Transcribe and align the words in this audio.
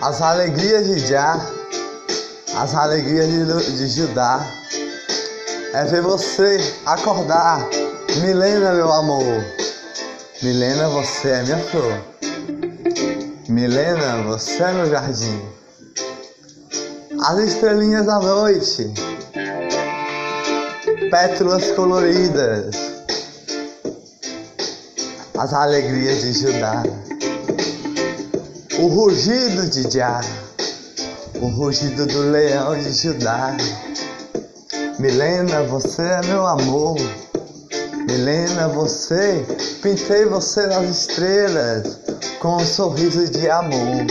as 0.00 0.22
alegrias 0.22 0.86
de 0.86 0.98
Já, 0.98 1.38
as 2.56 2.74
alegrias 2.74 3.28
de, 3.28 3.76
de 3.76 3.86
Judá, 3.86 4.40
é 5.74 5.84
ver 5.84 6.00
você 6.00 6.58
acordar. 6.86 7.68
Milena, 8.22 8.72
meu 8.72 8.90
amor, 8.90 9.44
Milena, 10.42 10.88
você 10.88 11.28
é 11.28 11.42
minha 11.42 11.58
flor. 11.58 12.02
Milena, 13.48 14.22
você 14.22 14.62
é 14.62 14.72
meu 14.72 14.90
jardim. 14.90 15.42
As 17.22 17.38
estrelinhas 17.38 18.06
da 18.06 18.18
noite, 18.18 18.92
pétalas 21.10 21.70
coloridas, 21.72 22.74
as 25.38 25.52
alegrias 25.52 26.22
de 26.22 26.32
Judá 26.32 26.82
o 28.80 28.86
rugido 28.86 29.68
de 29.68 29.94
Já, 29.94 30.22
o 31.34 31.48
rugido 31.48 32.06
do 32.06 32.30
leão 32.30 32.74
de 32.78 32.90
Judá. 32.90 33.54
Milena, 34.98 35.62
você 35.64 36.00
é 36.00 36.20
meu 36.24 36.46
amor. 36.46 36.96
Milena, 38.08 38.68
você, 38.68 39.44
pintei 39.82 40.24
você 40.24 40.66
nas 40.66 40.88
estrelas 40.88 41.98
com 42.40 42.56
um 42.56 42.64
sorriso 42.64 43.28
de 43.28 43.50
amor. 43.50 44.06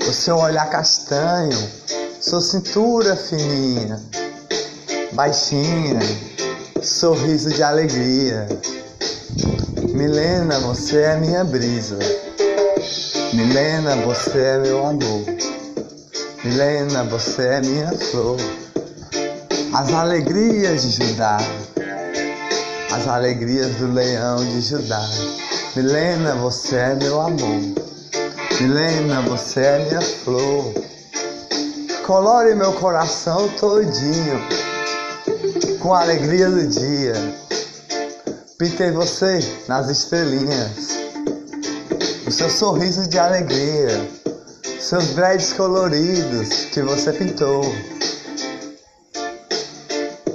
O 0.00 0.12
seu 0.12 0.38
olhar 0.38 0.68
castanho, 0.68 1.56
sua 2.20 2.40
cintura 2.40 3.14
fininha, 3.14 4.02
baixinha, 5.12 6.00
sorriso 6.82 7.50
de 7.50 7.62
alegria. 7.62 8.48
Milena, 9.94 10.58
você 10.58 11.02
é 11.02 11.16
minha 11.18 11.44
brisa. 11.44 11.98
Milena, 13.32 13.96
você 13.96 14.38
é 14.38 14.58
meu 14.58 14.86
amor. 14.86 15.24
Milena, 16.44 17.02
você 17.04 17.42
é 17.42 17.60
minha 17.62 17.90
flor. 17.90 18.36
As 19.72 19.90
alegrias 19.90 20.82
de 20.82 20.90
Judá, 20.90 21.38
as 22.90 23.08
alegrias 23.08 23.74
do 23.76 23.90
leão 23.90 24.36
de 24.36 24.60
Judá. 24.60 25.02
Milena, 25.74 26.34
você 26.34 26.76
é 26.76 26.94
meu 26.94 27.22
amor. 27.22 27.60
Milena, 28.60 29.22
você 29.22 29.60
é 29.60 29.78
minha 29.78 30.02
flor. 30.02 30.74
Colore 32.04 32.54
meu 32.54 32.74
coração 32.74 33.48
todinho 33.58 34.46
com 35.80 35.94
a 35.94 36.02
alegria 36.02 36.50
do 36.50 36.66
dia. 36.66 37.14
Pintei 38.58 38.90
você 38.90 39.38
nas 39.66 39.88
estrelinhas 39.88 41.01
seu 42.32 42.48
sorriso 42.48 43.06
de 43.08 43.18
alegria, 43.18 44.08
seus 44.80 45.08
dreads 45.08 45.52
coloridos 45.52 46.48
que 46.72 46.80
você 46.80 47.12
pintou. 47.12 47.62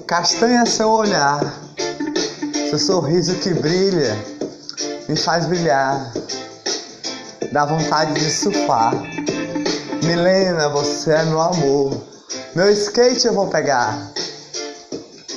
Castanha 0.06 0.64
seu 0.68 0.90
olhar, 0.90 1.42
seu 2.70 2.78
sorriso 2.78 3.34
que 3.40 3.52
brilha, 3.52 4.16
me 5.10 5.16
faz 5.16 5.48
brilhar, 5.48 6.14
dá 7.52 7.66
vontade 7.66 8.14
de 8.14 8.30
surfar. 8.30 8.94
Milena, 10.04 10.70
você 10.70 11.12
é 11.12 11.24
meu 11.24 11.42
amor, 11.42 12.00
meu 12.56 12.72
skate 12.72 13.26
eu 13.26 13.34
vou 13.34 13.48
pegar 13.48 14.12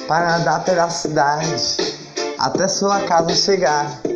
para 0.06 0.36
andar 0.36 0.62
pela 0.64 0.90
cidade 0.90 1.78
até 2.38 2.68
sua 2.68 3.00
casa 3.00 3.34
chegar 3.34 4.09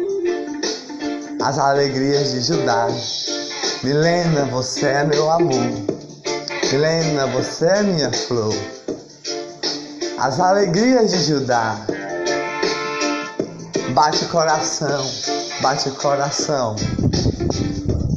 as 1.45 1.59
alegrias 1.59 2.33
de 2.33 2.41
Judá. 2.41 2.89
Milena, 3.83 4.47
você 4.47 4.87
é 4.87 5.05
meu 5.05 5.31
amor. 5.31 5.73
Milena, 6.73 7.27
você 7.27 7.67
é 7.67 7.83
minha 7.83 8.11
flor. 8.11 8.55
As 10.19 10.41
alegrias 10.41 11.11
de 11.11 11.23
Judá. 11.23 11.77
Bate 13.91 14.25
coração, 14.25 15.07
bate 15.61 15.91
coração. 15.91 16.77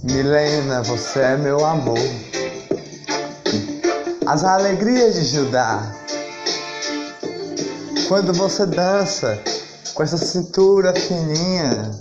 Milena, 0.03 0.81
você 0.83 1.19
é 1.19 1.35
meu 1.35 1.65
amor. 1.65 1.99
As 4.25 4.45
alegrias 4.45 5.15
de 5.15 5.25
Judá. 5.25 5.83
Quando 8.07 8.31
você 8.31 8.65
dança 8.65 9.37
com 9.93 10.01
essa 10.01 10.17
cintura 10.17 10.93
fininha, 10.95 11.91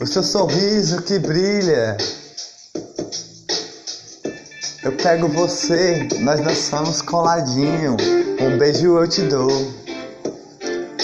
o 0.00 0.06
seu 0.06 0.22
sorriso 0.22 1.02
que 1.02 1.18
brilha. 1.18 1.96
Eu 4.82 4.92
pego 4.92 5.28
você, 5.28 6.08
nós 6.20 6.40
dançamos 6.40 7.02
coladinho. 7.02 7.98
Um 8.40 8.56
beijo 8.56 8.96
eu 8.96 9.06
te 9.06 9.20
dou. 9.22 9.50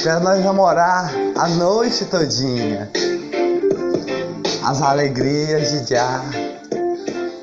Pra 0.02 0.18
nós 0.20 0.42
namorar 0.42 1.12
a 1.36 1.48
noite 1.48 2.06
todinha. 2.06 2.90
As 4.64 4.80
alegrias 4.80 5.70
de 5.70 5.90
Já, 5.90 6.24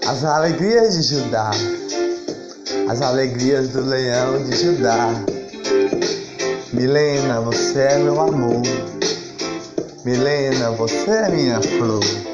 as 0.08 0.24
alegrias 0.26 0.96
de 0.96 1.04
Judá, 1.04 1.52
as 2.90 3.02
alegrias 3.02 3.70
do 3.70 3.86
leão 3.86 4.44
de 4.44 4.58
Judá. 4.58 5.10
Milena, 6.74 7.40
você 7.42 7.80
é 7.80 7.98
meu 8.00 8.20
amor. 8.20 8.93
Milena, 10.06 10.72
você 10.72 11.10
é 11.10 11.30
minha 11.30 11.62
flor. 11.62 12.33